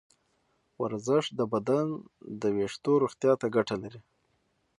ورزش 0.81 1.25
د 1.39 1.41
بدن 1.53 1.87
د 2.41 2.43
ویښتو 2.55 2.91
روغتیا 3.03 3.33
ته 3.41 3.47
ګټه 3.55 3.75
لري. 3.83 4.01